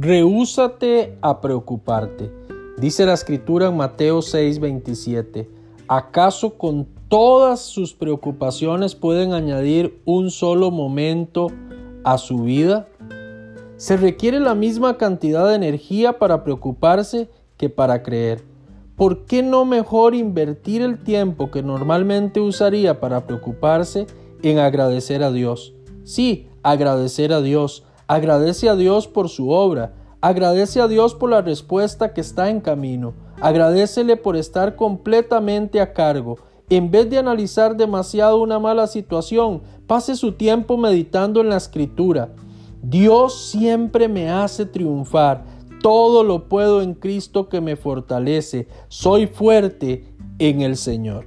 [0.00, 2.30] Rehúsate a preocuparte.
[2.76, 5.48] Dice la escritura en Mateo 6:27.
[5.88, 11.48] ¿Acaso con todas sus preocupaciones pueden añadir un solo momento
[12.04, 12.86] a su vida?
[13.76, 18.44] Se requiere la misma cantidad de energía para preocuparse que para creer.
[18.94, 24.06] ¿Por qué no mejor invertir el tiempo que normalmente usaría para preocuparse
[24.44, 25.74] en agradecer a Dios?
[26.04, 27.82] Sí, agradecer a Dios.
[28.08, 29.92] Agradece a Dios por su obra.
[30.22, 33.12] Agradece a Dios por la respuesta que está en camino.
[33.38, 36.38] Agradecele por estar completamente a cargo.
[36.70, 42.30] En vez de analizar demasiado una mala situación, pase su tiempo meditando en la escritura.
[42.82, 45.44] Dios siempre me hace triunfar.
[45.82, 48.68] Todo lo puedo en Cristo que me fortalece.
[48.88, 51.26] Soy fuerte en el Señor.